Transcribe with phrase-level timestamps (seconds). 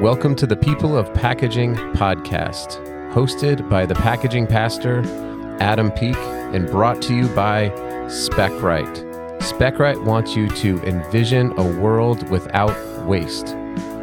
[0.00, 5.02] Welcome to the People of Packaging podcast, hosted by the packaging pastor,
[5.60, 7.70] Adam Peak, and brought to you by
[8.08, 9.38] SpecRite.
[9.38, 12.74] SpecRite wants you to envision a world without
[13.06, 13.46] waste.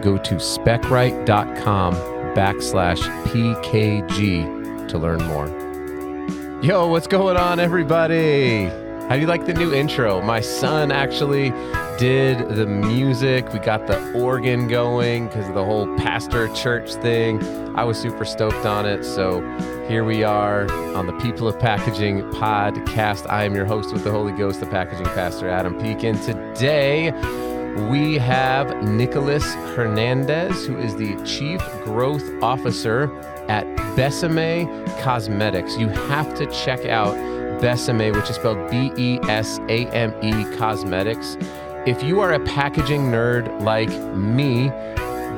[0.02, 1.94] Go to specrite.com
[2.36, 5.48] backslash PKG to learn more.
[6.64, 8.66] Yo, what's going on, everybody?
[9.10, 10.22] How do you like the new intro?
[10.22, 11.52] My son actually
[12.02, 13.54] did the music.
[13.54, 17.40] We got the organ going because of the whole pastor church thing.
[17.76, 19.04] I was super stoked on it.
[19.04, 19.40] So
[19.88, 23.30] here we are on the People of Packaging podcast.
[23.30, 26.04] I am your host with the Holy Ghost, the packaging pastor, Adam Peak.
[26.04, 27.12] And today
[27.92, 33.16] we have Nicholas Hernandez, who is the Chief Growth Officer
[33.48, 34.66] at Besame
[35.04, 35.78] Cosmetics.
[35.78, 37.14] You have to check out
[37.62, 41.38] Besame, which is spelled B E S A M E Cosmetics.
[41.88, 44.70] If you are a packaging nerd like me,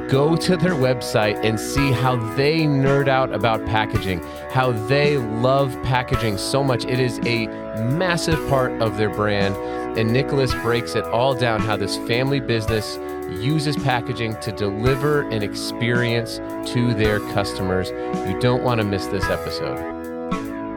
[0.09, 5.71] go to their website and see how they nerd out about packaging, how they love
[5.83, 6.83] packaging so much.
[6.83, 7.47] It is a
[7.93, 9.55] massive part of their brand.
[9.97, 12.97] And Nicholas breaks it all down how this family business
[13.41, 16.39] uses packaging to deliver an experience
[16.73, 17.89] to their customers.
[18.27, 19.79] You don't want to miss this episode.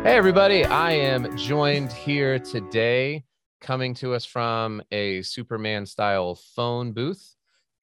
[0.04, 0.64] Hey, everybody.
[0.64, 3.24] I am joined here today,
[3.60, 7.34] coming to us from a Superman style phone booth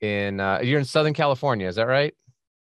[0.01, 2.13] in, uh, you're in Southern California, is that right?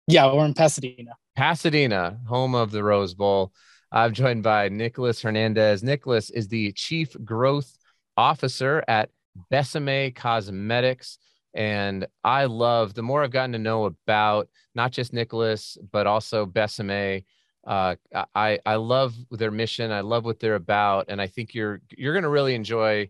[0.08, 1.12] Yeah, we're in Pasadena.
[1.36, 3.54] Pasadena, home of the Rose Bowl.
[3.92, 5.84] I'm joined by Nicholas Hernandez.
[5.84, 7.78] Nicholas is the Chief Growth
[8.18, 9.10] Officer at
[9.52, 11.18] Besame Cosmetics.
[11.54, 16.46] And I love the more I've gotten to know about not just Nicholas, but also
[16.46, 17.26] Besame
[17.66, 17.96] uh,
[18.36, 19.92] I I love their mission.
[19.92, 23.10] I love what they're about, and I think you're you're going to really enjoy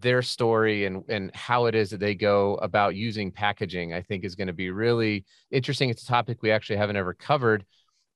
[0.00, 3.92] their story and and how it is that they go about using packaging.
[3.92, 5.90] I think is going to be really interesting.
[5.90, 7.64] It's a topic we actually haven't ever covered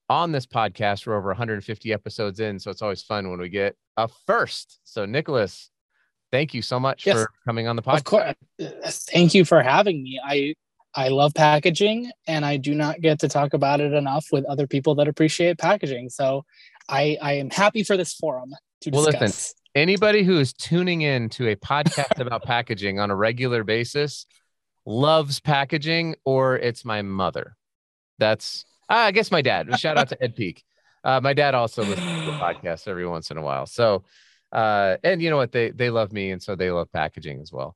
[0.09, 1.05] on this podcast.
[1.05, 4.79] We're over 150 episodes in, so it's always fun when we get a first.
[4.83, 5.69] So Nicholas,
[6.31, 7.97] thank you so much yes, for coming on the podcast.
[7.97, 9.05] Of course.
[9.11, 10.19] Thank you for having me.
[10.23, 10.55] I
[10.95, 14.67] I love packaging and I do not get to talk about it enough with other
[14.67, 16.09] people that appreciate packaging.
[16.09, 16.45] So
[16.87, 19.21] I, I am happy for this forum to well, discuss.
[19.21, 24.25] Listen, anybody who is tuning in to a podcast about packaging on a regular basis
[24.85, 27.55] loves packaging or it's my mother.
[28.17, 29.79] That's, I guess my dad.
[29.79, 30.63] Shout out to Ed Peak.
[31.03, 33.67] Uh, my dad also listens to the podcast every once in a while.
[33.67, 34.03] So,
[34.51, 35.51] uh, and you know what?
[35.51, 36.31] They, they love me.
[36.31, 37.75] And so they love packaging as well.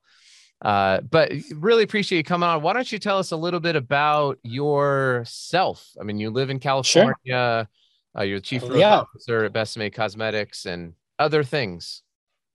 [0.64, 2.62] Uh, but really appreciate you coming on.
[2.62, 5.90] Why don't you tell us a little bit about yourself?
[6.00, 7.14] I mean, you live in California.
[7.26, 7.68] Sure.
[8.16, 9.00] Uh, you're the chief yeah.
[9.00, 12.04] officer at Besame Cosmetics and other things.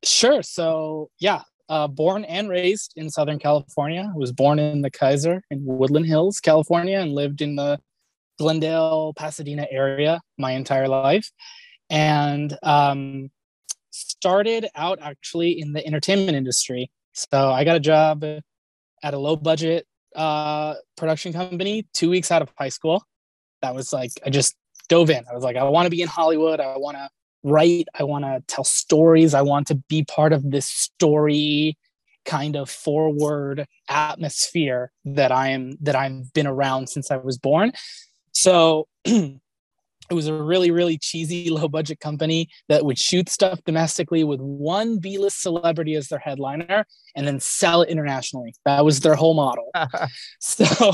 [0.05, 0.43] Sure.
[0.43, 4.11] So yeah, uh, born and raised in Southern California.
[4.13, 7.79] I was born in the Kaiser in Woodland Hills, California, and lived in the
[8.39, 11.31] Glendale, Pasadena area my entire life.
[11.91, 13.31] And um,
[13.91, 16.91] started out actually in the entertainment industry.
[17.19, 18.25] So I got a job
[19.03, 23.03] at a low budget uh, production company two weeks out of high school.
[23.61, 24.55] That was like, I just
[24.89, 25.25] dove in.
[25.31, 26.61] I was like, I want to be in Hollywood.
[26.61, 27.09] I want to
[27.43, 27.89] write.
[27.99, 29.35] I want to tell stories.
[29.35, 31.77] I want to be part of this story
[32.25, 37.73] kind of forward atmosphere that I am that I've been around since I was born.
[38.33, 38.87] So
[40.11, 44.41] it was a really really cheesy low budget company that would shoot stuff domestically with
[44.41, 49.35] one b-list celebrity as their headliner and then sell it internationally that was their whole
[49.35, 49.71] model
[50.41, 50.93] so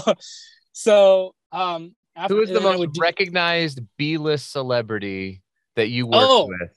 [0.73, 1.95] so um
[2.29, 5.43] who is the most do, recognized b-list celebrity
[5.77, 6.71] that you worked oh, with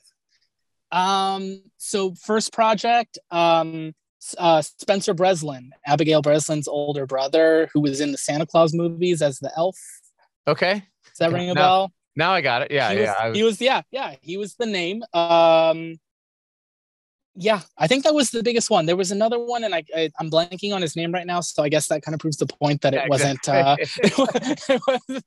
[0.90, 3.94] um so first project um
[4.36, 9.38] uh, Spencer Breslin, Abigail Breslin's older brother, who was in the Santa Claus movies as
[9.38, 9.78] the elf.
[10.46, 10.82] Okay.
[11.04, 11.92] Does that ring a bell?
[12.18, 12.72] Now I got it.
[12.72, 13.12] Yeah, he yeah.
[13.12, 13.36] Was, was...
[13.36, 14.16] He was yeah, yeah.
[14.20, 15.04] He was the name.
[15.14, 16.00] Um,
[17.36, 18.86] yeah, I think that was the biggest one.
[18.86, 21.40] There was another one, and I, I am blanking on his name right now.
[21.40, 25.22] So I guess that kind of proves the point that it wasn't uh, it, was,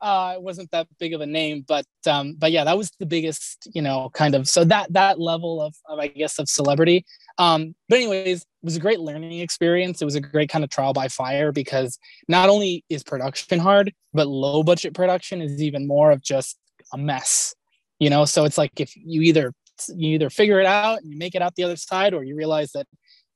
[0.00, 1.64] uh, it wasn't that big of a name.
[1.66, 4.48] But um, but yeah, that was the biggest, you know, kind of.
[4.48, 7.04] So that that level of, of I guess of celebrity.
[7.38, 10.02] Um, but anyways, it was a great learning experience.
[10.02, 11.98] It was a great kind of trial by fire because
[12.28, 16.58] not only is production hard, but low budget production is even more of just
[16.92, 17.54] a mess.
[17.98, 19.52] You know, so it's like if you either
[19.94, 22.36] you either figure it out and you make it out the other side, or you
[22.36, 22.86] realize that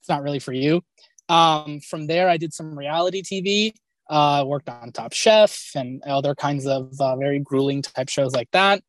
[0.00, 0.82] it's not really for you.
[1.28, 3.72] Um, from there, I did some reality TV.
[4.12, 8.50] Uh, worked on Top Chef and other kinds of uh, very grueling type shows like
[8.52, 8.82] that.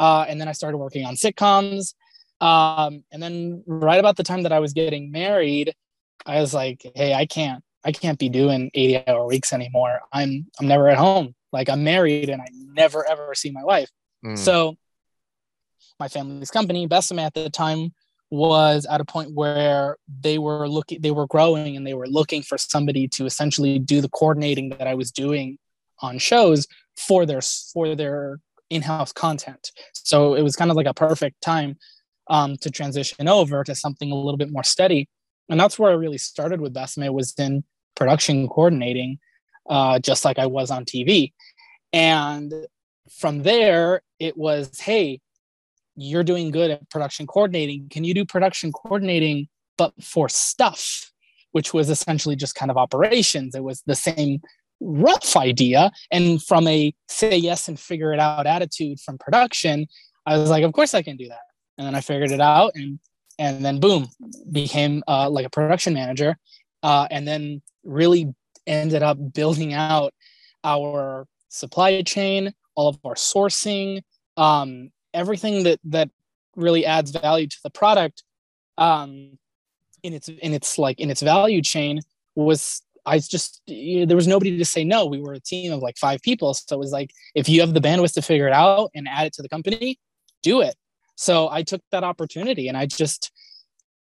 [0.00, 1.94] Uh, and then I started working on sitcoms.
[2.40, 5.72] Um, and then right about the time that I was getting married,
[6.26, 10.00] I was like, hey, I can't, I can't be doing 80 hour weeks anymore.
[10.12, 11.36] I'm I'm never at home.
[11.52, 13.90] Like I'm married and I never ever see my wife.
[14.26, 14.36] Mm.
[14.36, 14.76] So
[16.00, 17.92] my family's company, Besame at the time,
[18.30, 22.42] was at a point where they were looking they were growing and they were looking
[22.42, 25.58] for somebody to essentially do the coordinating that I was doing
[26.00, 26.66] on shows
[26.96, 28.40] for their for their
[28.70, 29.70] in-house content.
[29.92, 31.76] So it was kind of like a perfect time
[32.28, 35.08] um, to transition over to something a little bit more steady.
[35.48, 39.18] And that's where I really started with Besame was in production coordinating,
[39.68, 41.32] uh, just like I was on TV.
[41.92, 42.52] And
[43.10, 45.20] from there, it was, hey,
[45.96, 47.88] you're doing good at production coordinating.
[47.90, 49.48] Can you do production coordinating,
[49.78, 51.12] but for stuff,
[51.52, 53.54] which was essentially just kind of operations?
[53.54, 54.40] It was the same
[54.80, 55.90] rough idea.
[56.10, 59.86] And from a say yes and figure it out attitude from production,
[60.26, 61.42] I was like, of course I can do that.
[61.78, 62.98] And then I figured it out and
[63.38, 64.08] and then boom,
[64.52, 66.38] became uh, like a production manager.
[66.82, 68.32] Uh, and then really
[68.66, 70.12] ended up building out
[70.62, 74.02] our supply chain, all of our sourcing,
[74.36, 76.10] um, everything that that
[76.56, 78.22] really adds value to the product
[78.76, 79.38] um,
[80.02, 82.00] in its in its like in its value chain
[82.34, 85.06] was I just you know, there was nobody to say no.
[85.06, 87.74] We were a team of like five people, so it was like if you have
[87.74, 89.98] the bandwidth to figure it out and add it to the company,
[90.42, 90.74] do it.
[91.16, 93.30] So I took that opportunity and I just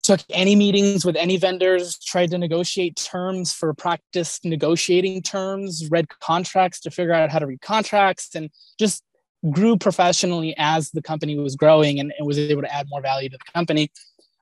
[0.03, 6.09] took any meetings with any vendors, tried to negotiate terms for practice negotiating terms, read
[6.21, 9.03] contracts to figure out how to read contracts, and just
[9.51, 13.29] grew professionally as the company was growing and, and was able to add more value
[13.29, 13.91] to the company.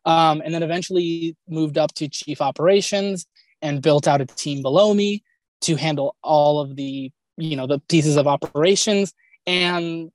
[0.04, 3.26] Um, and then eventually moved up to chief operations
[3.60, 5.22] and built out a team below me
[5.62, 9.12] to handle all of the you know the pieces of operations.
[9.46, 10.10] And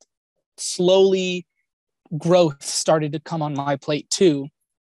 [0.57, 1.45] slowly
[2.17, 4.47] growth started to come on my plate too.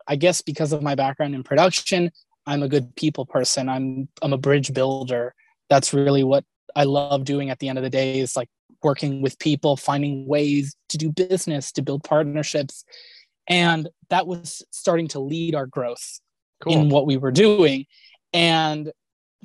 [0.08, 2.12] I guess because of my background in production
[2.46, 3.70] i'm a good people person.
[3.70, 5.34] I'm i'm a bridge builder.
[5.70, 6.44] That's really what
[6.76, 8.50] i love doing at the end of the day is like
[8.84, 12.84] working with people, finding ways to do business, to build partnerships.
[13.48, 16.20] And that was starting to lead our growth
[16.62, 16.74] cool.
[16.74, 17.86] in what we were doing.
[18.34, 18.92] And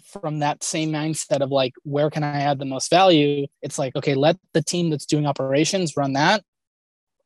[0.04, 3.46] from that same mindset of like, where can I add the most value?
[3.62, 6.42] It's like, okay, let the team that's doing operations run that.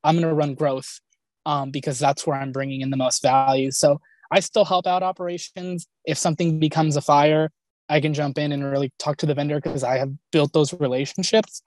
[0.05, 1.00] I'm going to run growth
[1.47, 3.70] um, because that's where I'm bringing in the most value.
[3.70, 4.00] So
[4.31, 5.87] I still help out operations.
[6.05, 7.50] If something becomes a fire,
[7.88, 10.73] I can jump in and really talk to the vendor because I have built those
[10.73, 11.62] relationships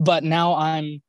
[0.00, 1.02] but now i'm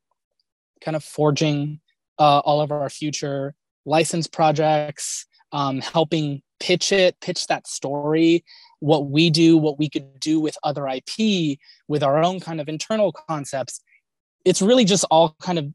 [0.82, 1.80] kind of forging
[2.20, 3.54] uh, all of our future
[3.86, 8.44] license projects um, helping pitch it pitch that story
[8.80, 11.58] what we do what we could do with other ip
[11.88, 13.82] with our own kind of internal concepts.
[14.46, 15.66] It's really just all kind of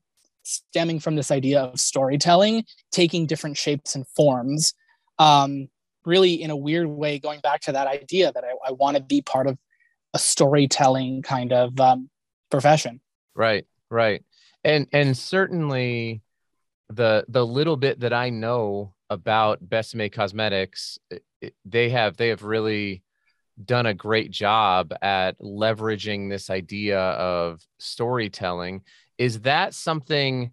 [0.44, 4.74] stemming from this idea of storytelling taking different shapes and forms
[5.18, 5.68] um,
[6.04, 9.02] really in a weird way going back to that idea that i, I want to
[9.02, 9.56] be part of
[10.14, 12.10] a storytelling kind of um,
[12.52, 13.00] profession.
[13.34, 14.22] Right, right.
[14.62, 16.22] And and certainly
[16.88, 20.98] the the little bit that I know about Besame Cosmetics,
[21.64, 23.02] they have they have really
[23.62, 28.82] done a great job at leveraging this idea of storytelling.
[29.18, 30.52] Is that something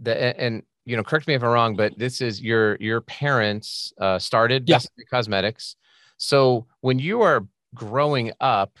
[0.00, 3.92] that and you know, correct me if I'm wrong, but this is your your parents
[3.98, 4.78] uh, started yeah.
[4.78, 5.76] Besame Cosmetics.
[6.16, 8.78] So when you are growing up,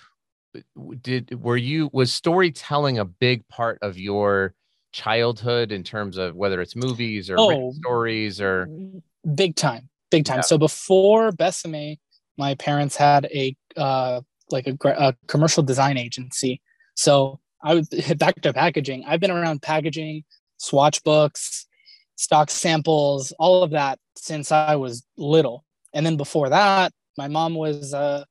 [1.00, 4.54] did were you was storytelling a big part of your
[4.92, 8.68] childhood in terms of whether it's movies or oh, stories or
[9.34, 10.38] big time big time.
[10.38, 10.42] Yeah.
[10.42, 11.98] so before besame
[12.38, 14.20] my parents had a uh
[14.50, 16.60] like a, a commercial design agency.
[16.94, 20.22] So i would hit back to packaging i've been around packaging
[20.58, 21.66] swatch books
[22.16, 25.64] stock samples all of that since i was little.
[25.92, 28.24] And then before that my mom was uh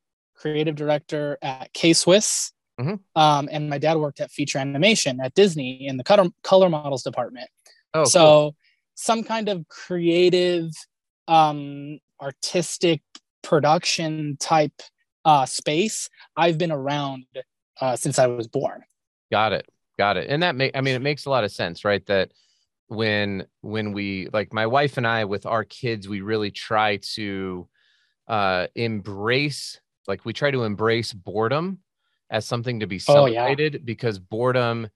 [0.43, 2.51] creative director at K Swiss.
[2.79, 2.95] Mm-hmm.
[3.15, 7.03] Um, and my dad worked at feature animation at Disney in the color, color models
[7.03, 7.49] department.
[7.93, 8.55] Oh, so cool.
[8.95, 10.69] some kind of creative,
[11.29, 13.01] um, artistic
[13.41, 14.81] production type
[15.23, 17.25] uh, space I've been around
[17.79, 18.83] uh, since I was born.
[19.31, 19.69] Got it.
[19.97, 20.29] Got it.
[20.29, 22.05] And that make I mean it makes a lot of sense, right?
[22.07, 22.31] That
[22.87, 27.67] when when we like my wife and I with our kids, we really try to
[28.27, 31.79] uh embrace like we try to embrace boredom
[32.29, 33.83] as something to be celebrated oh, yeah.
[33.85, 34.87] because boredom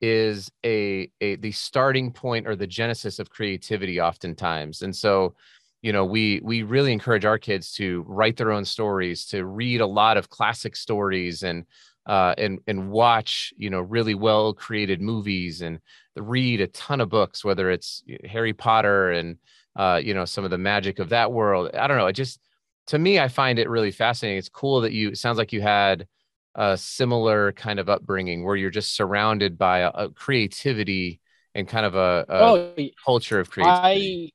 [0.00, 5.34] is a, a the starting point or the genesis of creativity oftentimes and so
[5.80, 9.80] you know we we really encourage our kids to write their own stories to read
[9.80, 11.64] a lot of classic stories and
[12.06, 15.78] uh, and and watch you know really well created movies and
[16.16, 19.36] read a ton of books whether it's harry potter and
[19.76, 22.40] uh, you know some of the magic of that world i don't know i just
[22.88, 24.38] to me, I find it really fascinating.
[24.38, 25.10] It's cool that you.
[25.10, 26.06] It sounds like you had
[26.54, 31.20] a similar kind of upbringing where you're just surrounded by a, a creativity
[31.54, 32.74] and kind of a, a oh,
[33.04, 34.32] culture of creativity.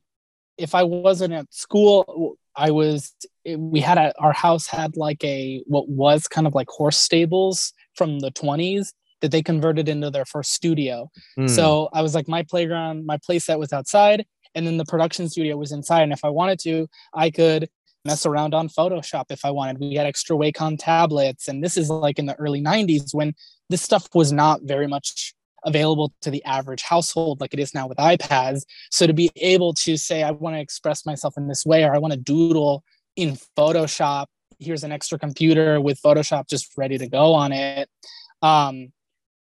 [0.58, 3.14] I, if I wasn't at school, I was.
[3.46, 7.74] We had a, our house had like a what was kind of like horse stables
[7.96, 8.90] from the 20s
[9.22, 11.10] that they converted into their first studio.
[11.40, 11.50] Mm.
[11.50, 15.58] So I was like, my playground, my playset was outside, and then the production studio
[15.58, 16.04] was inside.
[16.04, 17.70] And if I wanted to, I could
[18.08, 19.80] mess around on Photoshop if I wanted.
[19.80, 23.36] We had extra Wacom tablets, and this is like in the early 90s when
[23.70, 27.88] this stuff was not very much available to the average household like it is now
[27.88, 28.64] with iPads.
[28.90, 31.94] So to be able to say, I want to express myself in this way, or
[31.94, 32.84] I want to doodle
[33.16, 34.28] in Photoshop,
[34.60, 37.90] here's an extra computer with Photoshop just ready to go on it.
[38.42, 38.94] Um,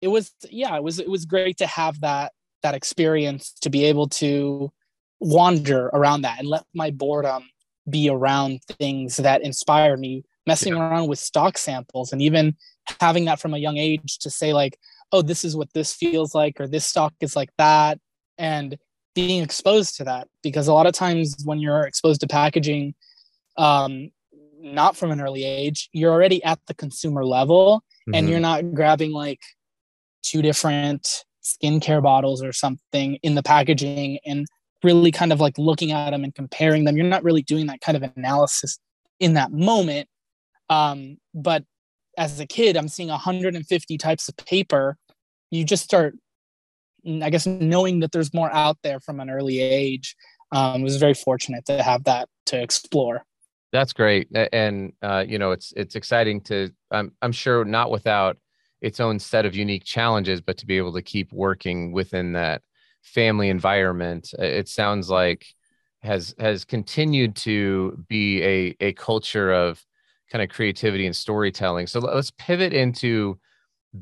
[0.01, 3.86] it was yeah it was it was great to have that that experience to be
[3.86, 4.72] able to
[5.20, 7.50] wander around that and let my boredom
[7.89, 10.79] be around things that inspire me messing yeah.
[10.79, 12.55] around with stock samples and even
[12.99, 14.77] having that from a young age to say like
[15.11, 17.99] oh this is what this feels like or this stock is like that
[18.37, 18.77] and
[19.15, 22.93] being exposed to that because a lot of times when you're exposed to packaging
[23.57, 24.09] um,
[24.59, 28.15] not from an early age you're already at the consumer level mm-hmm.
[28.15, 29.41] and you're not grabbing like
[30.23, 34.47] two different skincare bottles or something in the packaging and
[34.83, 36.97] really kind of like looking at them and comparing them.
[36.97, 38.79] You're not really doing that kind of analysis
[39.19, 40.07] in that moment.
[40.69, 41.63] Um, but
[42.17, 44.97] as a kid, I'm seeing 150 types of paper.
[45.51, 46.15] You just start,
[47.05, 50.15] I guess, knowing that there's more out there from an early age.
[50.51, 53.23] Um, was very fortunate to have that to explore.
[53.71, 56.69] That's great, and uh, you know, it's it's exciting to.
[56.91, 58.37] I'm I'm sure not without
[58.79, 62.61] its own set of unique challenges, but to be able to keep working within that
[63.03, 65.45] family environment, uh, it sounds like
[66.01, 69.83] has has continued to be a a culture of
[70.31, 71.88] kind of creativity and storytelling.
[71.88, 73.39] So let's pivot into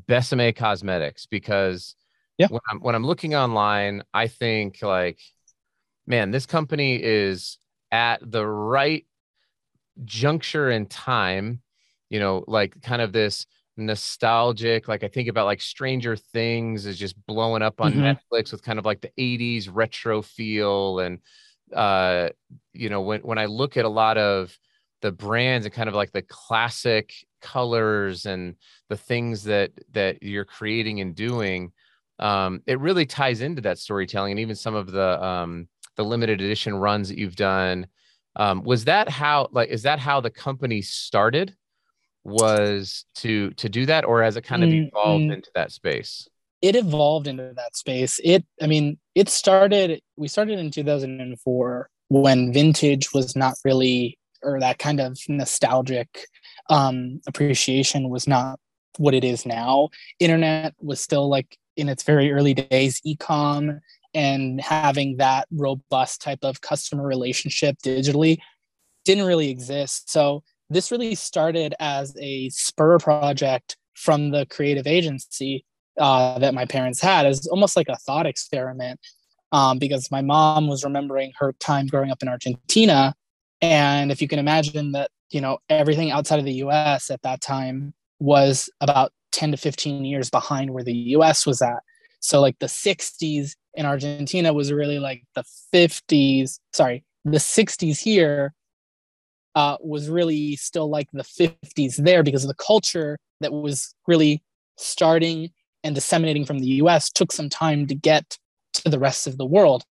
[0.08, 1.94] Besame Cosmetics because
[2.38, 2.46] yeah.
[2.48, 5.20] when I'm when I'm looking online, I think like,
[6.06, 7.58] man, this company is
[7.90, 9.04] at the right
[10.04, 11.60] juncture in time,
[12.08, 14.88] you know, like kind of this nostalgic.
[14.88, 18.02] Like I think about like Stranger Things is just blowing up on mm-hmm.
[18.02, 21.00] Netflix with kind of like the 80s retro feel.
[21.00, 21.20] And
[21.74, 22.30] uh,
[22.72, 24.56] you know, when when I look at a lot of
[25.00, 28.54] the brands and kind of like the classic colors and
[28.88, 31.72] the things that that you're creating and doing,
[32.18, 36.40] um, it really ties into that storytelling and even some of the um the limited
[36.40, 37.86] edition runs that you've done.
[38.36, 41.54] Um, was that how like is that how the company started?
[42.24, 45.72] Was to to do that or has it kind of mm, evolved mm, into that
[45.72, 46.28] space?
[46.60, 48.20] It evolved into that space.
[48.22, 54.60] It i mean it started we started in 2004 when vintage was not really or
[54.60, 56.26] that kind of nostalgic
[56.70, 58.58] um appreciation was not
[58.98, 59.88] what it is now.
[60.20, 63.80] Internet was still like in its very early days ecom
[64.14, 68.38] and having that robust type of customer relationship digitally
[69.04, 70.10] didn't really exist.
[70.10, 75.64] So this really started as a spur project from the creative agency
[75.98, 78.98] uh, that my parents had as almost like a thought experiment.
[79.52, 83.14] Um, because my mom was remembering her time growing up in argentina.
[83.60, 87.42] And if you can imagine that you know everything outside of the us at that
[87.42, 91.82] time was about 10 to 15 years behind where the us was at.
[92.20, 98.52] So like the 60s in argentina was really like the 50s sorry the 60s here
[99.54, 104.42] uh, was really still like the 50s there because the culture that was really
[104.78, 105.50] starting
[105.84, 108.38] and disseminating from the US took some time to get
[108.74, 109.84] to the rest of the world.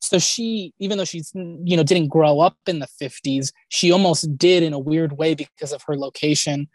[0.00, 4.36] So she, even though she's, you know, didn't grow up in the 50s, she almost
[4.36, 6.68] did in a weird way because of her location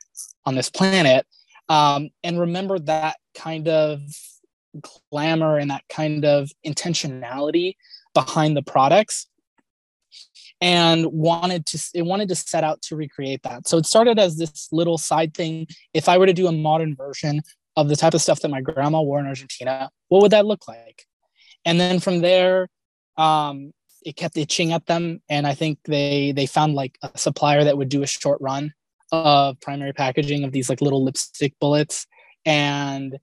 [0.45, 1.25] on this planet.
[1.69, 4.01] Um, and remember that kind of
[5.11, 7.75] glamour and that kind of intentionality
[8.13, 9.27] behind the products
[10.61, 13.67] and wanted to it wanted to set out to recreate that.
[13.67, 15.67] So it started as this little side thing.
[15.93, 17.41] If I were to do a modern version
[17.75, 20.67] of the type of stuff that my grandma wore in Argentina, what would that look
[20.67, 21.05] like?
[21.65, 22.67] And then from there,
[23.17, 23.71] um,
[24.03, 27.77] it kept itching at them, and I think they they found like a supplier that
[27.77, 28.73] would do a short run
[29.11, 32.07] of primary packaging of these like little lipstick bullets,
[32.45, 33.17] and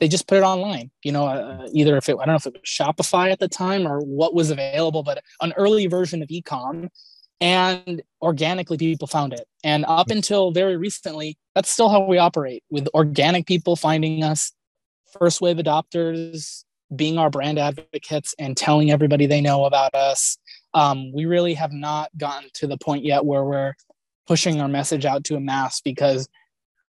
[0.00, 0.90] they just put it online.
[1.02, 3.48] You know, uh, either if it I don't know if it was Shopify at the
[3.48, 6.88] time or what was available, but an early version of ecom,
[7.40, 9.46] and organically people found it.
[9.64, 14.52] And up until very recently, that's still how we operate with organic people finding us,
[15.18, 20.38] first wave adopters being our brand advocates and telling everybody they know about us.
[20.72, 23.74] Um, we really have not gotten to the point yet where we're
[24.26, 26.28] pushing our message out to a mass because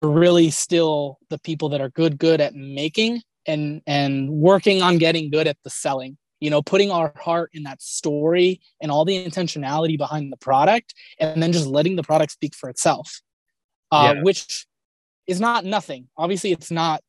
[0.03, 5.31] really still the people that are good good at making and and working on getting
[5.31, 9.25] good at the selling you know putting our heart in that story and all the
[9.25, 13.21] intentionality behind the product and then just letting the product speak for itself
[13.93, 14.23] uh, yeah.
[14.23, 14.67] which
[15.27, 17.01] is not nothing obviously it's not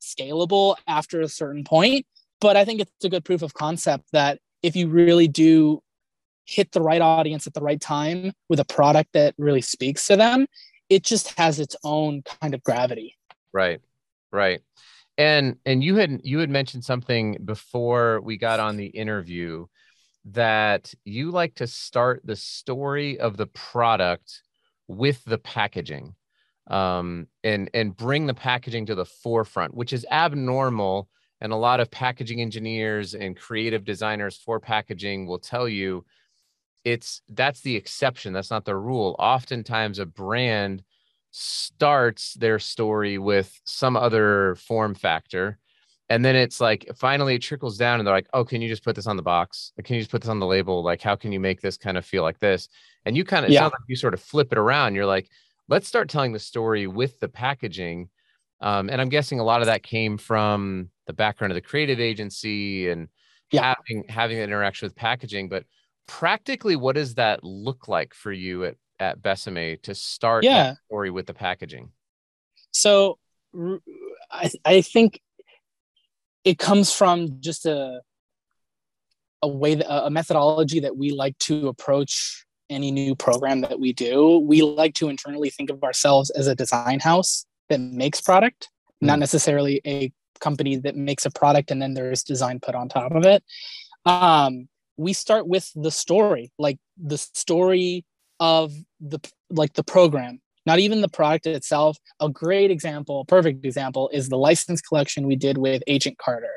[0.00, 2.06] scalable after a certain point
[2.40, 5.80] but i think it's a good proof of concept that if you really do
[6.44, 10.16] hit the right audience at the right time with a product that really speaks to
[10.16, 10.46] them
[10.92, 13.16] it just has its own kind of gravity
[13.52, 13.80] right
[14.30, 14.60] right
[15.18, 19.66] and and you had you had mentioned something before we got on the interview
[20.24, 24.42] that you like to start the story of the product
[24.88, 26.14] with the packaging
[26.68, 31.08] um, and and bring the packaging to the forefront, which is abnormal.
[31.40, 36.04] And a lot of packaging engineers and creative designers for packaging will tell you
[36.84, 38.32] it's that's the exception.
[38.32, 39.16] That's not the rule.
[39.18, 40.82] Oftentimes, a brand
[41.30, 45.58] starts their story with some other form factor
[46.12, 48.84] and then it's like finally it trickles down and they're like oh can you just
[48.84, 51.16] put this on the box can you just put this on the label like how
[51.16, 52.68] can you make this kind of feel like this
[53.06, 53.64] and you kind of yeah.
[53.64, 55.30] like you sort of flip it around you're like
[55.68, 58.10] let's start telling the story with the packaging
[58.60, 61.98] um, and i'm guessing a lot of that came from the background of the creative
[61.98, 63.08] agency and
[63.50, 63.74] yeah.
[63.74, 65.64] having having an interaction with packaging but
[66.06, 70.62] practically what does that look like for you at at Besame to start yeah.
[70.62, 71.90] that story with the packaging?
[72.70, 73.18] So
[74.30, 75.20] I, I think
[76.44, 78.00] it comes from just a
[79.44, 83.92] a way that, a methodology that we like to approach any new program that we
[83.92, 88.70] do we like to internally think of ourselves as a design house that makes product
[89.02, 89.08] mm.
[89.08, 93.12] not necessarily a company that makes a product and then there's design put on top
[93.12, 93.42] of it
[94.04, 98.04] um, we start with the story like the story
[98.40, 99.20] of the
[99.50, 101.98] like the program not even the product itself.
[102.20, 106.54] A great example perfect example is the license collection we did with agent carter.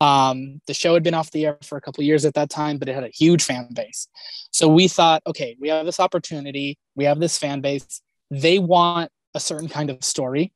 [0.00, 2.78] Um, the show had been off the air for a couple years at that time
[2.78, 4.08] but it had a huge fan base.
[4.50, 8.00] So we thought okay we have this opportunity we have this fan base.
[8.30, 10.52] They want a certain kind of story.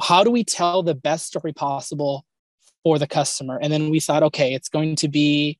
[0.00, 2.24] How do we tell the best story possible
[2.84, 3.58] for the customer?
[3.60, 5.58] And then we thought okay it's going to be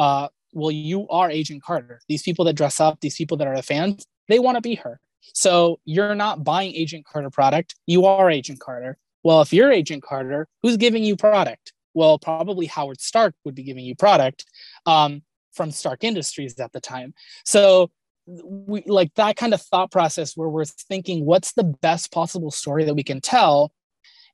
[0.00, 2.00] uh, well, you are Agent Carter.
[2.08, 4.76] These people that dress up, these people that are the fans, they want to be
[4.76, 4.98] her.
[5.34, 7.74] So you're not buying Agent Carter product.
[7.86, 8.96] You are Agent Carter.
[9.22, 11.74] Well, if you're Agent Carter, who's giving you product?
[11.92, 14.46] Well, probably Howard Stark would be giving you product
[14.86, 15.20] um,
[15.52, 17.12] from Stark Industries at the time.
[17.44, 17.90] So
[18.26, 22.84] we like that kind of thought process where we're thinking, what's the best possible story
[22.84, 23.72] that we can tell?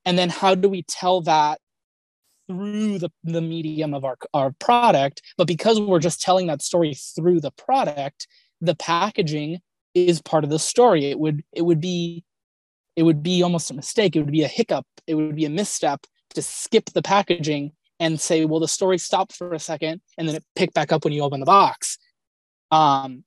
[0.04, 1.60] And then how do we tell that
[2.48, 6.94] through the, the medium of our, our product but because we're just telling that story
[6.94, 8.26] through the product
[8.60, 9.60] the packaging
[9.94, 11.06] is part of the story.
[11.06, 12.24] It would it would be
[12.96, 14.14] it would be almost a mistake.
[14.14, 14.86] It would be a hiccup.
[15.06, 19.34] It would be a misstep to skip the packaging and say well the story stopped
[19.34, 21.98] for a second and then it picked back up when you open the box.
[22.70, 23.24] Um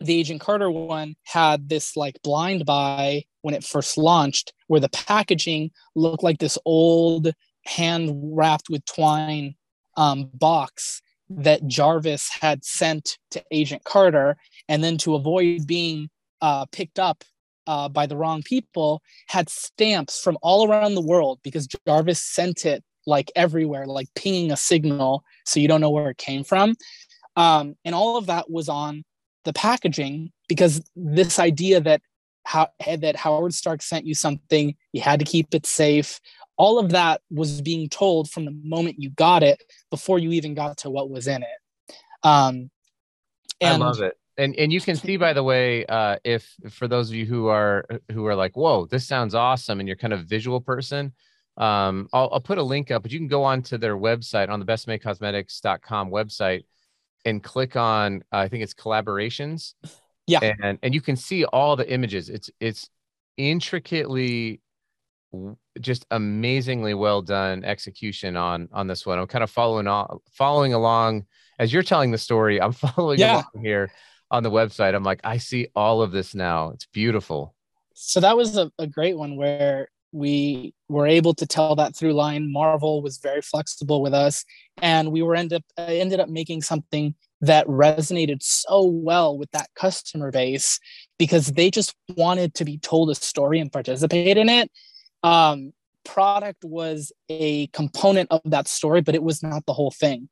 [0.00, 4.88] the agent carter one had this like blind buy when it first launched where the
[4.88, 7.32] packaging looked like this old
[7.66, 9.54] hand wrapped with twine
[9.96, 14.36] um, box that Jarvis had sent to Agent Carter.
[14.68, 17.22] And then to avoid being uh, picked up
[17.66, 22.66] uh, by the wrong people, had stamps from all around the world because Jarvis sent
[22.66, 26.74] it like everywhere, like pinging a signal so you don't know where it came from.
[27.36, 29.04] Um, and all of that was on
[29.44, 32.02] the packaging because this idea that
[32.44, 36.20] how that Howard Stark sent you something, you had to keep it safe
[36.60, 40.54] all of that was being told from the moment you got it before you even
[40.54, 41.94] got to what was in it.
[42.22, 42.70] Um
[43.62, 44.14] and, i love it.
[44.36, 47.46] And and you can see by the way uh if for those of you who
[47.46, 51.14] are who are like whoa this sounds awesome and you're kind of visual person
[51.56, 54.50] um i'll, I'll put a link up but you can go on to their website
[54.50, 56.64] on the besamecosmetics.com website
[57.24, 59.74] and click on uh, i think it's collaborations.
[60.30, 60.52] Yeah.
[60.62, 62.28] And and you can see all the images.
[62.28, 62.88] It's it's
[63.36, 64.60] intricately
[65.80, 69.18] just amazingly well done execution on on this one.
[69.18, 71.26] I'm kind of following on following along
[71.58, 72.60] as you're telling the story.
[72.60, 73.34] I'm following yeah.
[73.34, 73.92] along here
[74.30, 74.94] on the website.
[74.94, 76.70] I'm like, I see all of this now.
[76.70, 77.54] It's beautiful.
[77.94, 82.14] So that was a, a great one where we were able to tell that through
[82.14, 82.52] line.
[82.52, 84.44] Marvel was very flexible with us,
[84.78, 89.50] and we were end up uh, ended up making something that resonated so well with
[89.52, 90.78] that customer base
[91.18, 94.70] because they just wanted to be told a story and participate in it
[95.22, 95.72] um,
[96.04, 100.28] product was a component of that story, but it was not the whole thing.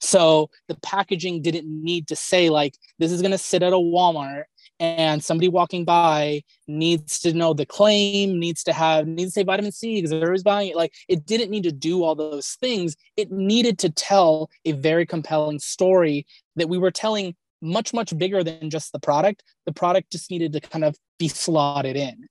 [0.00, 3.76] So the packaging didn't need to say like this is going to sit at a
[3.76, 4.44] Walmart
[4.80, 9.44] and somebody walking by needs to know the claim needs to have needs to say
[9.44, 10.76] vitamin c because always buying it.
[10.76, 12.96] Like it didn't need to do all those things.
[13.16, 18.44] It needed to tell a very compelling story that we were telling much much bigger
[18.44, 19.42] than just the product.
[19.66, 22.28] The product just needed to kind of be slotted in.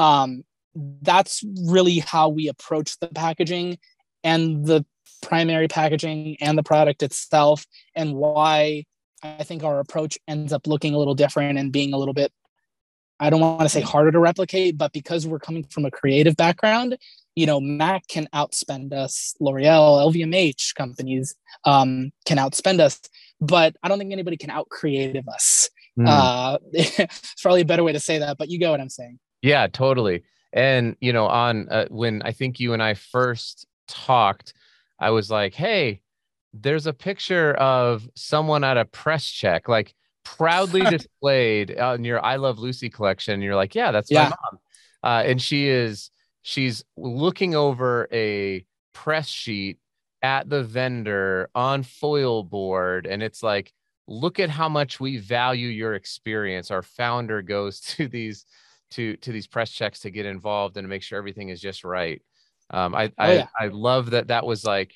[0.00, 0.42] Um,
[0.74, 3.78] that's really how we approach the packaging
[4.22, 4.84] and the
[5.22, 8.84] primary packaging and the product itself and why
[9.22, 12.32] I think our approach ends up looking a little different and being a little bit,
[13.18, 16.36] I don't want to say harder to replicate, but because we're coming from a creative
[16.36, 16.98] background,
[17.34, 21.34] you know, Mac can outspend us, L'Oreal, LVMH companies
[21.64, 23.00] um, can outspend us,
[23.40, 25.70] but I don't think anybody can out creative us.
[25.98, 26.06] Mm.
[26.06, 29.18] Uh, it's probably a better way to say that, but you get what I'm saying.
[29.42, 30.22] Yeah, totally.
[30.54, 34.54] And, you know, on uh, when I think you and I first talked,
[34.98, 36.00] I was like, hey,
[36.54, 42.36] there's a picture of someone at a press check, like proudly displayed on your I
[42.36, 43.42] Love Lucy collection.
[43.42, 44.22] You're like, yeah, that's yeah.
[44.22, 44.58] my mom.
[45.02, 46.10] Uh, and she is,
[46.42, 49.78] she's looking over a press sheet
[50.22, 53.06] at the vendor on foil board.
[53.06, 53.72] And it's like,
[54.06, 56.70] look at how much we value your experience.
[56.70, 58.46] Our founder goes to these,
[58.94, 61.84] to, to these press checks to get involved and to make sure everything is just
[61.84, 62.22] right.
[62.70, 63.46] Um, I, oh, I, yeah.
[63.60, 64.92] I love that that was like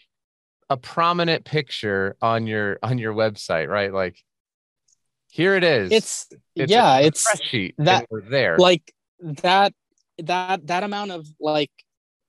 [0.71, 3.93] a prominent picture on your on your website, right?
[3.93, 4.17] Like
[5.31, 5.93] here it is.
[5.93, 8.57] It's, it's yeah, it's sheet that there.
[8.57, 9.73] Like that
[10.19, 11.71] that that amount of like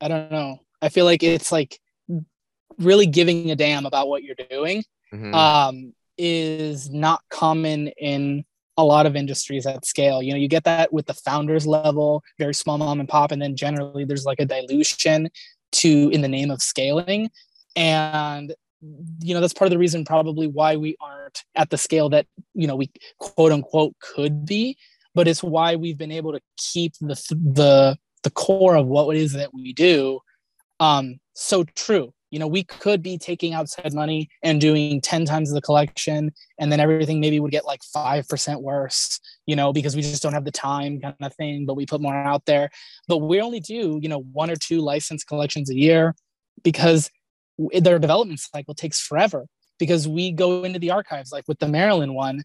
[0.02, 0.60] I don't know.
[0.82, 1.80] I feel like it's like
[2.78, 5.34] really giving a damn about what you're doing mm-hmm.
[5.34, 8.46] um, is not common in
[8.80, 10.22] a lot of industries at scale.
[10.22, 13.42] You know, you get that with the founders level, very small mom and pop, and
[13.42, 15.30] then generally there's like a dilution
[15.72, 17.30] to in the name of scaling
[17.76, 18.54] and
[19.20, 22.26] you know that's part of the reason probably why we aren't at the scale that
[22.54, 22.90] you know we
[23.20, 24.78] quote unquote could be
[25.14, 29.22] but it's why we've been able to keep the the the core of what it
[29.22, 30.20] is that we do
[30.80, 35.52] um so true you know we could be taking outside money and doing 10 times
[35.52, 40.02] the collection and then everything maybe would get like 5% worse you know because we
[40.02, 42.70] just don't have the time kind of thing but we put more out there.
[43.08, 46.16] But we only do you know one or two license collections a year
[46.64, 47.10] because
[47.58, 49.46] their development cycle takes forever
[49.78, 52.44] because we go into the archives like with the Marilyn one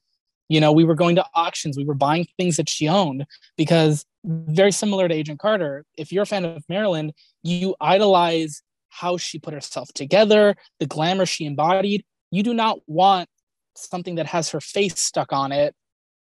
[0.48, 3.24] you know we were going to auctions we were buying things that she owned
[3.56, 8.62] because very similar to agent carter if you're a fan of Marilyn, you idolize
[8.94, 13.28] how she put herself together the glamour she embodied you do not want
[13.76, 15.74] something that has her face stuck on it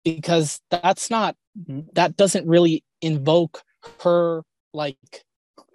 [0.05, 1.37] because that's not
[1.93, 3.63] that doesn't really invoke
[4.03, 4.97] her like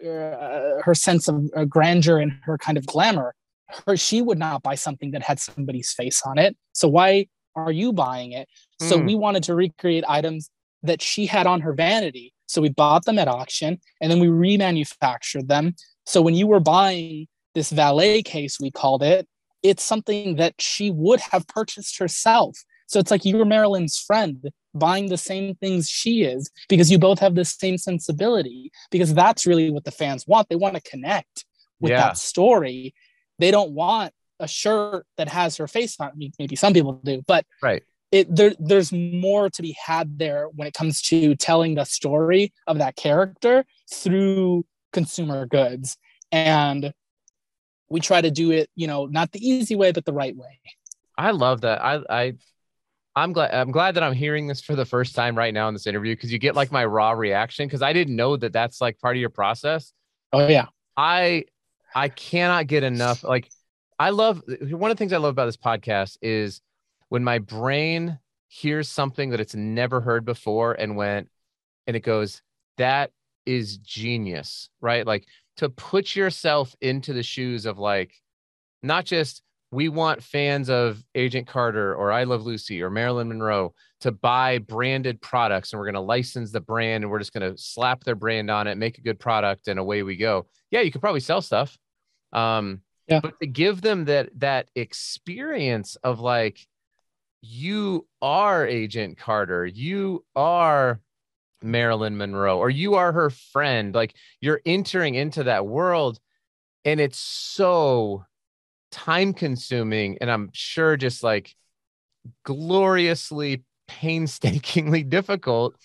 [0.01, 3.33] uh, her sense of uh, grandeur and her kind of glamour
[3.85, 7.71] her she would not buy something that had somebody's face on it so why are
[7.71, 8.47] you buying it
[8.81, 8.87] mm.
[8.87, 9.05] so hmm.
[9.05, 10.49] we wanted to recreate items
[10.83, 14.27] that she had on her vanity so we bought them at auction and then we
[14.27, 15.75] remanufactured them
[16.07, 19.27] so when you were buying this valet case we called it
[19.61, 25.09] it's something that she would have purchased herself so it's like you're Marilyn's friend buying
[25.09, 29.69] the same things she is because you both have the same sensibility because that's really
[29.69, 30.47] what the fans want.
[30.49, 31.45] They want to connect
[31.79, 32.01] with yeah.
[32.01, 32.93] that story.
[33.39, 36.35] They don't want a shirt that has her face on it.
[36.39, 37.83] Maybe some people do, but right.
[38.09, 42.53] It, there, there's more to be had there when it comes to telling the story
[42.65, 45.97] of that character through consumer goods.
[46.31, 46.93] And
[47.89, 50.59] we try to do it, you know, not the easy way, but the right way.
[51.17, 51.81] I love that.
[51.83, 52.33] I, I
[53.15, 55.73] I'm glad I'm glad that I'm hearing this for the first time right now in
[55.73, 58.79] this interview because you get like my raw reaction because I didn't know that that's
[58.79, 59.91] like part of your process.
[60.31, 60.67] Oh yeah.
[60.95, 61.45] I
[61.95, 63.49] I cannot get enough like
[63.97, 66.61] I love one of the things I love about this podcast is
[67.09, 68.19] when my brain
[68.49, 71.29] hears something that it's never heard before and went
[71.87, 72.43] and it goes
[72.77, 73.09] that
[73.47, 75.07] is genius, right?
[75.07, 75.25] Like
[75.57, 78.13] to put yourself into the shoes of like
[78.83, 83.73] not just we want fans of Agent Carter or I Love Lucy or Marilyn Monroe
[84.01, 87.51] to buy branded products and we're going to license the brand and we're just going
[87.51, 90.45] to slap their brand on it, make a good product and away we go.
[90.71, 91.77] Yeah, you could probably sell stuff.
[92.31, 93.19] Um, yeah.
[93.21, 96.59] but to give them that that experience of like
[97.41, 100.99] you are Agent Carter, you are
[101.61, 106.19] Marilyn Monroe or you are her friend, like you're entering into that world
[106.85, 108.25] and it's so
[108.91, 111.53] time consuming and I'm sure just like
[112.43, 115.75] gloriously painstakingly difficult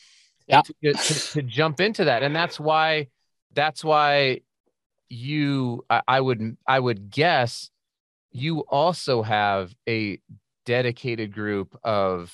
[0.46, 0.62] yeah.
[0.62, 2.22] to, to, to, jump into that.
[2.22, 3.08] And that's why
[3.54, 4.40] that's why
[5.08, 7.70] you I, I would I would guess
[8.30, 10.18] you also have a
[10.64, 12.32] dedicated group of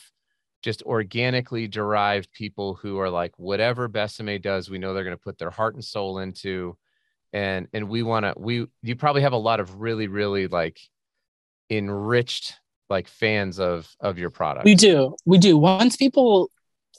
[0.62, 5.23] just organically derived people who are like whatever Besame does, we know they're going to
[5.23, 6.77] put their heart and soul into,
[7.33, 10.81] and and we want to we you probably have a lot of really really like
[11.71, 12.55] enriched
[12.90, 14.64] like fans of of your product.
[14.64, 15.57] We do, we do.
[15.57, 16.51] Once people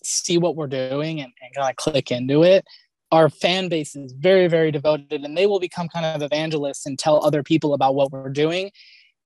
[0.03, 2.65] see what we're doing and, and kind of click into it,
[3.11, 6.97] our fan base is very very devoted, and they will become kind of evangelists and
[6.97, 8.71] tell other people about what we're doing.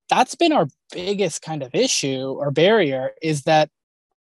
[0.10, 3.70] That's been our biggest kind of issue or barrier is that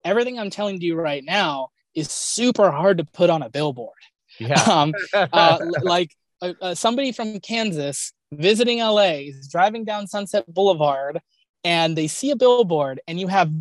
[0.04, 3.94] everything I'm telling you right now is super hard to put on a billboard.
[4.40, 4.62] Yeah.
[4.70, 11.22] Um, uh, like uh, uh, somebody from Kansas visiting LA is driving down Sunset Boulevard
[11.64, 13.52] and they see a billboard and you have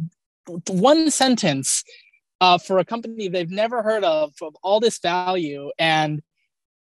[0.69, 1.85] one sentence
[2.41, 6.23] uh, for a company they've never heard of of all this value and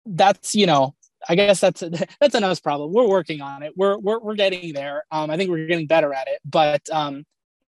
[0.06, 0.96] that's you know
[1.28, 2.94] I guess that's a, that's a us problem.
[2.94, 3.74] We're working on it.
[3.76, 5.04] We're we're, we're getting there.
[5.12, 7.26] Um, I think we're getting better at it, but um,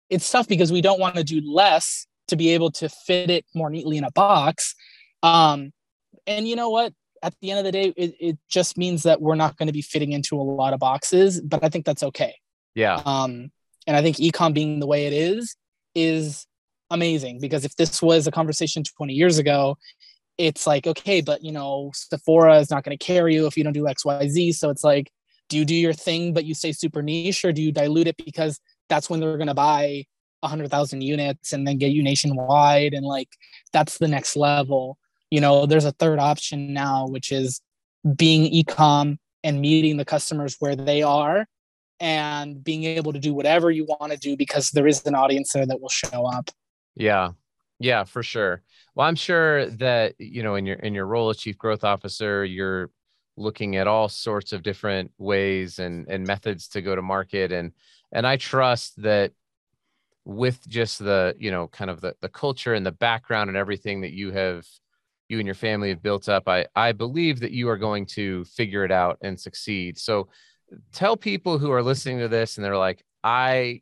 [0.10, 3.46] it's tough because we don't want to do less to be able to fit it
[3.54, 4.76] more neatly in a box.
[5.24, 5.72] Um,
[6.28, 6.94] and you know what?
[7.22, 9.74] At the end of the day, it, it just means that we're not going to
[9.74, 12.36] be fitting into a lot of boxes, but I think that's okay.
[12.76, 13.02] Yeah.
[13.06, 13.52] Um,
[13.88, 15.56] and I think ecom being the way it is
[15.96, 16.46] is
[16.92, 19.78] amazing because if this was a conversation 20 years ago,
[20.38, 23.64] it's like, okay, but you know, Sephora is not going to carry you if you
[23.64, 24.56] don't do XYZ.
[24.56, 25.12] So it's like,
[25.50, 28.18] do you do your thing, but you stay super niche, or do you dilute it
[28.24, 30.06] because that's when they're going to buy
[30.42, 33.30] 100,000 units and then get you nationwide and like
[33.74, 34.98] that's the next level.
[35.32, 37.62] You know, there's a third option now which is
[38.16, 41.46] being ecom and meeting the customers where they are
[42.00, 45.52] and being able to do whatever you want to do because there is an audience
[45.52, 46.50] there that will show up.
[46.96, 47.32] Yeah.
[47.82, 48.62] Yeah, for sure.
[48.96, 52.44] Well, I'm sure that you know in your in your role as chief growth officer,
[52.44, 52.90] you're
[53.40, 57.72] looking at all sorts of different ways and and methods to go to market and
[58.12, 59.32] and I trust that
[60.26, 64.02] with just the you know kind of the, the culture and the background and everything
[64.02, 64.66] that you have
[65.28, 68.44] you and your family have built up i i believe that you are going to
[68.46, 69.98] figure it out and succeed.
[69.98, 70.28] So
[70.92, 73.82] tell people who are listening to this and they're like i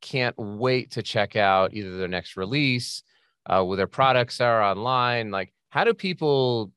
[0.00, 3.02] can't wait to check out either their next release
[3.46, 5.30] uh, where their products are online.
[5.30, 6.72] Like how do people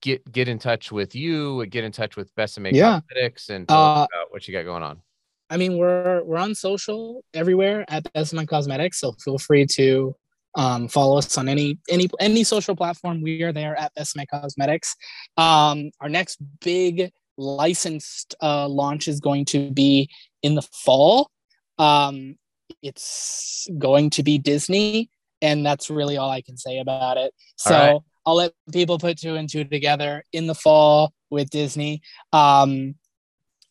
[0.00, 3.00] get get in touch with you get in touch with Besame Yeah.
[3.00, 5.02] Cosmetics and Uh, about what you got going on
[5.50, 10.14] I mean, we're we're on social everywhere at Besame Cosmetics, so feel free to
[10.54, 13.22] um, follow us on any any any social platform.
[13.22, 14.94] We are there at Besame Cosmetics.
[15.36, 20.10] Um, our next big licensed uh, launch is going to be
[20.42, 21.30] in the fall.
[21.78, 22.36] Um,
[22.82, 25.08] it's going to be Disney,
[25.40, 27.32] and that's really all I can say about it.
[27.56, 28.04] So.
[28.28, 32.02] I'll let people put two and two together in the fall with Disney.
[32.30, 32.96] Um,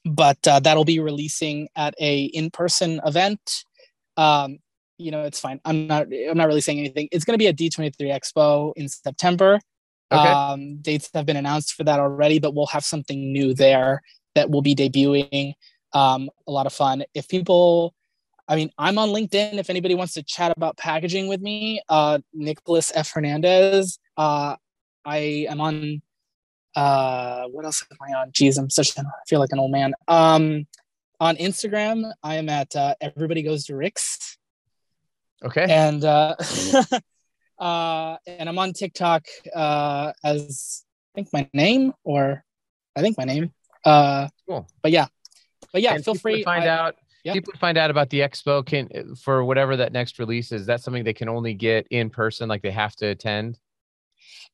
[0.04, 3.40] but uh, that'll be releasing at a in-person event.
[4.18, 4.58] Um,
[4.98, 5.62] you know, it's fine.
[5.64, 6.08] I'm not.
[6.12, 7.08] I'm not really saying anything.
[7.12, 9.60] It's going to be at D23 Expo in September.
[10.12, 10.28] Okay.
[10.28, 14.02] Um, dates have been announced for that already, but we'll have something new there
[14.34, 15.54] that will be debuting.
[15.94, 17.04] Um, a lot of fun.
[17.14, 17.94] If people,
[18.48, 19.56] I mean, I'm on LinkedIn.
[19.56, 23.12] If anybody wants to chat about packaging with me, uh, Nicholas F.
[23.12, 24.00] Hernandez.
[24.16, 24.56] Uh,
[25.06, 26.02] I am on
[26.76, 28.30] uh what else am i on?
[28.32, 29.94] Jeez i'm such an i feel like an old man.
[30.08, 30.68] Um
[31.20, 34.38] on instagram i am at uh, everybody goes to rick's.
[35.44, 35.66] Okay.
[35.70, 36.36] And uh
[37.60, 42.44] uh and i'm on tiktok uh as i think my name or
[42.96, 43.52] i think my name.
[43.86, 44.68] Uh Cool.
[44.84, 45.08] but yeah.
[45.74, 46.44] But yeah And feel free.
[46.44, 46.96] find I- out
[47.28, 47.34] yeah.
[47.34, 51.04] people find out about the expo can for whatever that next release is that something
[51.04, 53.60] they can only get in person like they have to attend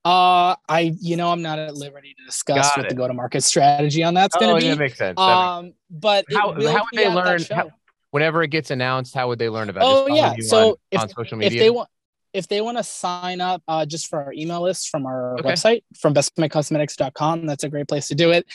[0.05, 2.89] uh i you know i'm not at liberty to discuss Got what it.
[2.89, 5.39] the go to market strategy on that's going oh to yeah be makes sense That
[5.39, 7.69] makes- um but how, how would they learn how,
[8.11, 9.87] whenever it gets announced how would they learn about it?
[9.87, 10.35] Oh, yeah.
[10.41, 11.89] So on, if- on social if they want
[12.33, 15.49] if they want to sign up uh, just for our email list from our Okay.
[15.53, 18.45] website from besamecosmetics.com that's a great place to do it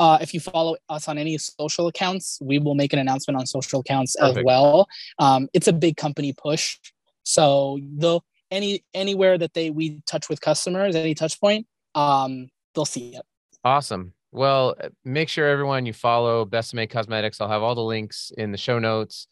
[0.00, 3.46] uh, if you follow us on any social accounts we will make an announcement on
[3.46, 4.86] social accounts as well
[5.18, 6.78] um, it's a big company push
[7.22, 12.84] so they'll any anywhere that they we touch with customers any touch point um, they'll
[12.84, 13.22] see it
[13.64, 14.12] Awesome.
[14.30, 17.40] Well, make sure everyone you follow Best Besame Cosmetics.
[17.40, 19.26] I'll have all the links in the show notes.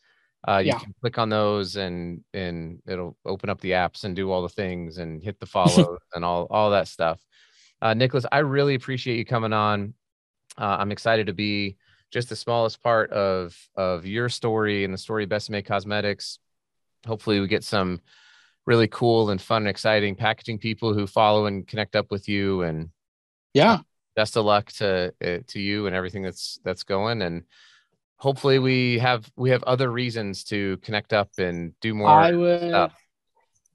[0.49, 0.79] Uh, you Yeah.
[0.79, 4.49] can click on those and and it'll open up the apps and do all the
[4.49, 7.21] things and hit the follow and all all that stuff.
[7.81, 9.95] Uh, Nicholas, I really appreciate you coming on.
[10.57, 11.77] Uh, I'm excited to be
[12.11, 16.39] just the smallest part of of your story and the story of Besame Cosmetics.
[17.07, 18.01] Hopefully, we get some
[18.67, 22.63] really cool and fun and exciting packaging people who follow and connect up with you
[22.63, 22.89] and
[23.53, 23.81] yeah
[24.17, 27.43] best of luck to uh, to you and everything that's that's going and
[28.17, 32.69] hopefully we have we have other reasons to connect up and do more I would
[32.71, 32.95] stuff.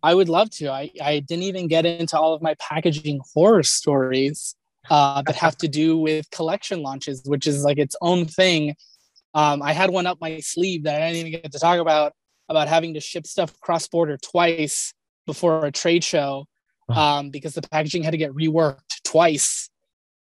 [0.02, 0.72] I would love to.
[0.72, 4.56] I, I didn't even get into all of my packaging horror stories
[4.89, 8.75] uh, that have to do with collection launches, which is like its own thing.
[9.34, 12.13] Um, I had one up my sleeve that I didn't even get to talk about
[12.49, 14.93] about having to ship stuff cross border twice
[15.28, 16.45] before a trade show
[16.89, 19.69] um, because the packaging had to get reworked twice.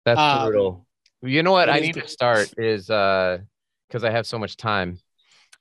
[0.04, 0.86] That's Um, brutal.
[1.22, 3.38] You know what I need to start is uh
[3.88, 4.98] because I have so much time.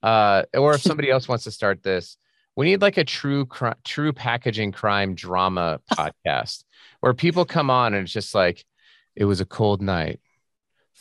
[0.03, 2.17] Uh or if somebody else wants to start this,
[2.55, 3.47] we need like a true
[3.83, 6.65] true packaging crime drama podcast
[6.99, 8.63] where people come on and it's just like
[9.15, 10.19] it was a cold night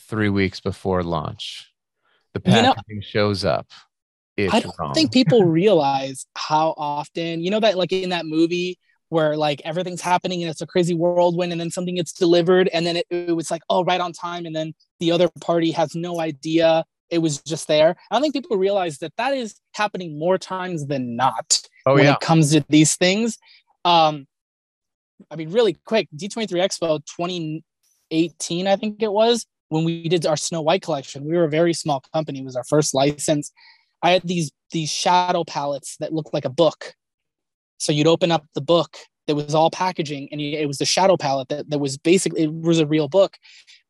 [0.09, 1.73] 3 weeks before launch.
[2.35, 3.71] The You know- packaging shows up.
[4.37, 4.95] It's I don't wrong.
[4.95, 8.79] think people realize how often, you know, that like in that movie
[9.11, 12.87] where like everything's happening and it's a crazy whirlwind and then something gets delivered and
[12.87, 14.47] then it, it was like, oh, right on time.
[14.47, 17.95] And then the other party has no idea it was just there.
[18.11, 22.05] I don't think people realize that that is happening more times than not oh when
[22.05, 22.15] yeah.
[22.15, 23.37] it comes to these things.
[23.85, 24.27] Um,
[25.31, 27.01] I mean, really quick, D23 Expo
[28.13, 31.25] 2018, I think it was, when we did our Snow White collection.
[31.25, 33.51] We were a very small company, it was our first license.
[34.03, 36.95] I had these these shadow palettes that looked like a book.
[37.79, 38.97] So you'd open up the book
[39.27, 42.53] that was all packaging, and it was the shadow palette that, that was basically it
[42.53, 43.37] was a real book.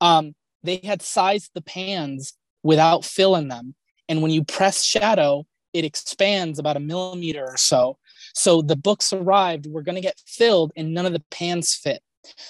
[0.01, 3.75] Um, they had sized the pans without fill in them,
[4.09, 7.99] and when you press shadow, it expands about a millimeter or so.
[8.35, 12.03] So the books arrived, were going to get filled, and none of the pans fit.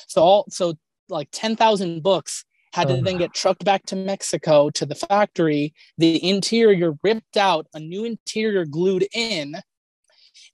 [0.07, 0.75] So all so
[1.13, 3.03] like ten thousand books had to Oh.
[3.03, 5.75] then get trucked back to Mexico to the factory.
[5.99, 9.57] The interior ripped out, a new interior glued in,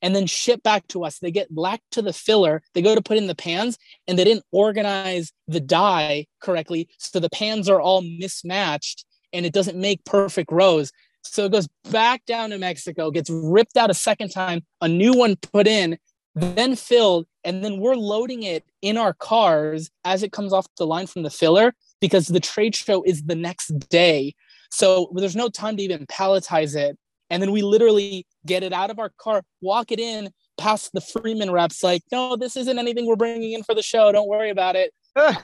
[0.03, 1.21] and then shipped back to us.
[1.21, 2.61] They get black to the filler.
[2.75, 7.21] They go to put in the pans, and they didn't organize the die correctly, so
[7.21, 10.91] the pans are all mismatched, and it doesn't make perfect rows.
[11.23, 15.13] So it goes back down to Mexico, gets ripped out a second time, a new
[15.13, 15.99] one put in,
[16.35, 20.87] then filled, and then we're loading it in our cars as it comes off the
[20.87, 24.35] line from the filler because the trade show is the next day.
[24.71, 26.99] So there's no time to even palletize it.
[27.31, 31.01] And then we literally get it out of our car, walk it in, past the
[31.01, 34.11] Freeman reps, like, no, this isn't anything we're bringing in for the show.
[34.13, 34.93] Don't worry about it.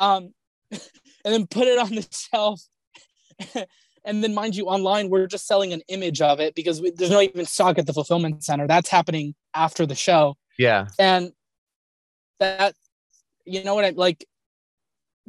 [0.00, 0.32] um,
[0.70, 0.80] and
[1.24, 2.60] then put it on the shelf.
[4.04, 7.10] and then, mind you, online, we're just selling an image of it because we, there's
[7.10, 8.66] no even stock at the fulfillment center.
[8.66, 10.88] That's happening after the show Yeah.
[10.98, 11.32] and
[12.40, 12.74] that
[13.44, 14.24] you know what i like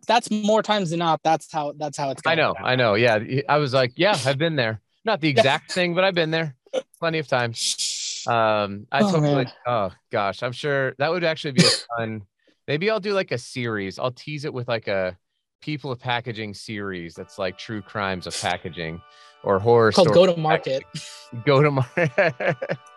[0.07, 2.37] that's more times than not that's how that's how it's going.
[2.37, 2.53] I know.
[2.61, 2.93] I know.
[2.95, 3.17] Yeah.
[3.47, 4.81] I was like, yeah, I've been there.
[5.05, 6.55] Not the exact thing, but I've been there
[6.99, 8.23] plenty of times.
[8.27, 9.51] Um, I Oh, totally, man.
[9.65, 12.21] oh gosh, I'm sure that would actually be a fun.
[12.67, 13.97] maybe I'll do like a series.
[13.97, 15.17] I'll tease it with like a
[15.61, 19.01] people of packaging series that's like true crimes of packaging
[19.43, 21.43] or horror called go to market packaging.
[21.45, 22.55] Go to market.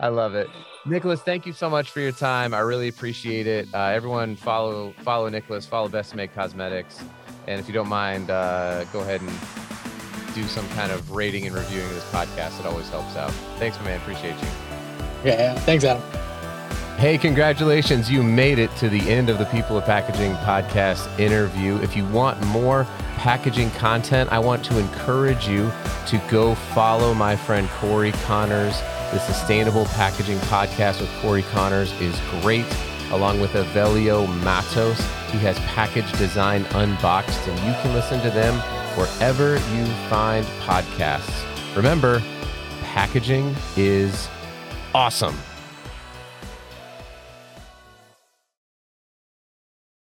[0.00, 0.48] I love it,
[0.86, 1.20] Nicholas.
[1.22, 2.54] Thank you so much for your time.
[2.54, 3.68] I really appreciate it.
[3.74, 5.66] Uh, everyone, follow follow Nicholas.
[5.66, 7.02] Follow Besame Cosmetics,
[7.46, 9.30] and if you don't mind, uh, go ahead and
[10.34, 12.60] do some kind of rating and reviewing of this podcast.
[12.60, 13.32] It always helps out.
[13.58, 14.00] Thanks, my man.
[14.00, 14.48] Appreciate you.
[15.24, 16.02] yeah, yeah thanks adam
[16.98, 18.10] Hey, congratulations.
[18.10, 21.76] You made it to the end of the People of Packaging podcast interview.
[21.76, 25.70] If you want more packaging content, I want to encourage you
[26.08, 28.74] to go follow my friend Corey Connors.
[29.12, 32.66] The Sustainable Packaging Podcast with Corey Connors is great,
[33.10, 34.98] along with Avelio Matos.
[35.30, 38.54] He has Package Design Unboxed, and you can listen to them
[38.98, 41.46] wherever you find podcasts.
[41.74, 42.22] Remember,
[42.82, 44.28] packaging is
[44.94, 45.36] awesome.